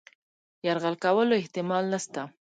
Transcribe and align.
یرغل 0.65 0.95
کولو 1.03 1.33
احتمال 1.41 1.83
نسته. 1.91 2.21